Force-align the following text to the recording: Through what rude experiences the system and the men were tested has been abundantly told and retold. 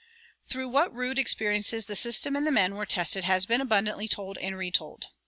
Through 0.47 0.69
what 0.69 0.91
rude 0.95 1.19
experiences 1.19 1.85
the 1.85 1.95
system 1.95 2.35
and 2.35 2.47
the 2.47 2.51
men 2.51 2.73
were 2.75 2.87
tested 2.87 3.23
has 3.25 3.45
been 3.45 3.61
abundantly 3.61 4.07
told 4.07 4.39
and 4.39 4.57
retold. 4.57 5.05